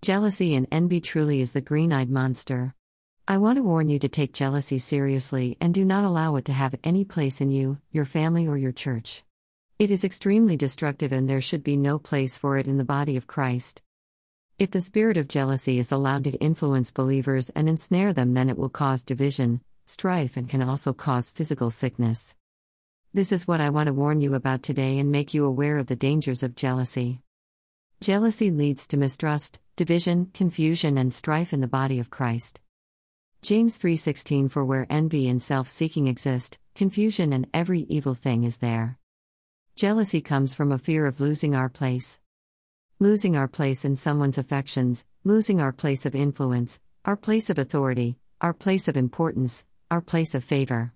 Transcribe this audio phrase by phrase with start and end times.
[0.00, 2.72] Jealousy and envy truly is the green eyed monster.
[3.26, 6.52] I want to warn you to take jealousy seriously and do not allow it to
[6.52, 9.24] have any place in you, your family, or your church.
[9.76, 13.16] It is extremely destructive and there should be no place for it in the body
[13.16, 13.82] of Christ.
[14.56, 18.56] If the spirit of jealousy is allowed to influence believers and ensnare them, then it
[18.56, 22.36] will cause division, strife, and can also cause physical sickness.
[23.12, 25.88] This is what I want to warn you about today and make you aware of
[25.88, 27.20] the dangers of jealousy.
[28.00, 32.58] Jealousy leads to mistrust, division, confusion, and strife in the body of Christ.
[33.42, 38.98] James 3:16 For where envy and self-seeking exist, confusion and every evil thing is there.
[39.76, 42.18] Jealousy comes from a fear of losing our place.
[42.98, 48.18] Losing our place in someone's affections, losing our place of influence, our place of authority,
[48.40, 50.92] our place of importance, our place of favor.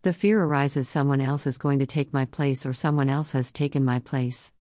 [0.00, 3.52] The fear arises someone else is going to take my place or someone else has
[3.52, 4.54] taken my place.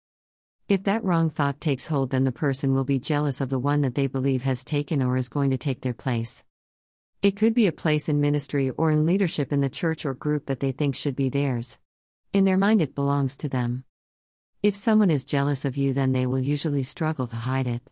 [0.66, 3.82] If that wrong thought takes hold, then the person will be jealous of the one
[3.82, 6.42] that they believe has taken or is going to take their place.
[7.20, 10.46] It could be a place in ministry or in leadership in the church or group
[10.46, 11.78] that they think should be theirs.
[12.32, 13.84] In their mind, it belongs to them.
[14.62, 17.82] If someone is jealous of you, then they will usually struggle to hide it.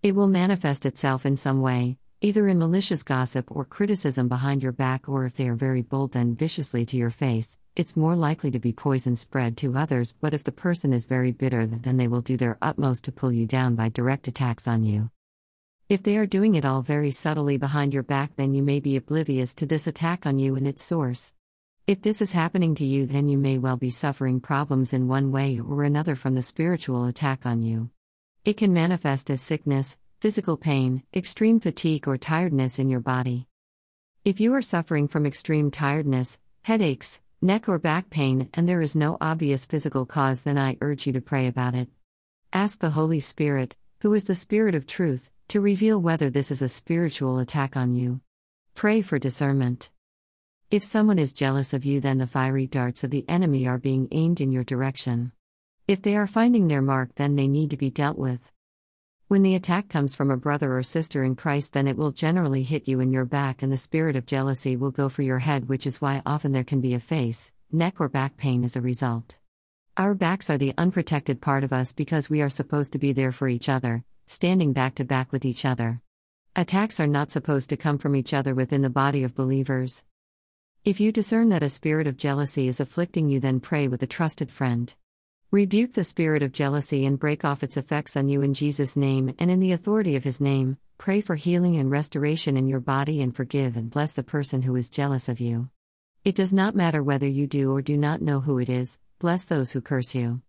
[0.00, 4.70] It will manifest itself in some way, either in malicious gossip or criticism behind your
[4.70, 8.50] back, or if they are very bold, then viciously to your face, it's more likely
[8.50, 10.14] to be poison spread to others.
[10.20, 13.32] But if the person is very bitter, then they will do their utmost to pull
[13.32, 15.10] you down by direct attacks on you.
[15.88, 18.96] If they are doing it all very subtly behind your back, then you may be
[18.96, 21.32] oblivious to this attack on you and its source.
[21.86, 25.32] If this is happening to you, then you may well be suffering problems in one
[25.32, 27.90] way or another from the spiritual attack on you.
[28.44, 33.48] It can manifest as sickness, physical pain, extreme fatigue, or tiredness in your body.
[34.24, 38.94] If you are suffering from extreme tiredness, headaches, neck or back pain, and there is
[38.94, 41.88] no obvious physical cause, then I urge you to pray about it.
[42.52, 46.62] Ask the Holy Spirit, who is the Spirit of truth, to reveal whether this is
[46.62, 48.20] a spiritual attack on you.
[48.74, 49.90] Pray for discernment.
[50.70, 54.06] If someone is jealous of you, then the fiery darts of the enemy are being
[54.12, 55.32] aimed in your direction.
[55.88, 58.51] If they are finding their mark, then they need to be dealt with.
[59.32, 62.64] When the attack comes from a brother or sister in Christ, then it will generally
[62.64, 65.70] hit you in your back, and the spirit of jealousy will go for your head,
[65.70, 68.82] which is why often there can be a face, neck, or back pain as a
[68.82, 69.38] result.
[69.96, 73.32] Our backs are the unprotected part of us because we are supposed to be there
[73.32, 76.02] for each other, standing back to back with each other.
[76.54, 80.04] Attacks are not supposed to come from each other within the body of believers.
[80.84, 84.06] If you discern that a spirit of jealousy is afflicting you, then pray with a
[84.06, 84.94] trusted friend.
[85.52, 89.34] Rebuke the spirit of jealousy and break off its effects on you in Jesus' name
[89.38, 90.78] and in the authority of his name.
[90.96, 94.74] Pray for healing and restoration in your body and forgive and bless the person who
[94.76, 95.68] is jealous of you.
[96.24, 99.44] It does not matter whether you do or do not know who it is, bless
[99.44, 100.40] those who curse you.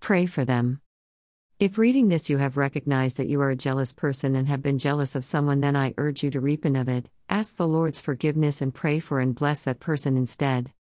[0.00, 0.80] Pray for them.
[1.60, 4.78] If reading this you have recognized that you are a jealous person and have been
[4.78, 8.62] jealous of someone, then I urge you to repent of it, ask the Lord's forgiveness,
[8.62, 10.72] and pray for and bless that person instead.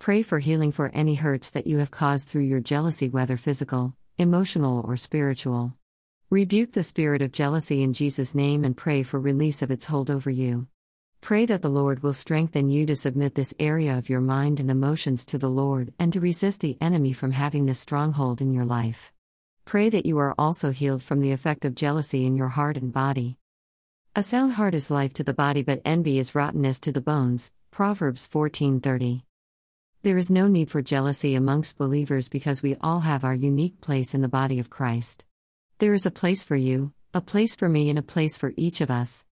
[0.00, 3.94] Pray for healing for any hurts that you have caused through your jealousy, whether physical,
[4.16, 5.74] emotional, or spiritual.
[6.30, 10.10] Rebuke the spirit of jealousy in Jesus' name and pray for release of its hold
[10.10, 10.68] over you.
[11.20, 14.70] Pray that the Lord will strengthen you to submit this area of your mind and
[14.70, 18.64] emotions to the Lord and to resist the enemy from having this stronghold in your
[18.64, 19.12] life.
[19.66, 22.90] Pray that you are also healed from the effect of jealousy in your heart and
[22.90, 23.36] body.
[24.16, 27.52] A sound heart is life to the body, but envy is rottenness to the bones.
[27.70, 29.24] Proverbs 14:30.
[30.02, 34.14] There is no need for jealousy amongst believers because we all have our unique place
[34.14, 35.26] in the body of Christ.
[35.78, 38.80] There is a place for you, a place for me, and a place for each
[38.80, 39.26] of us.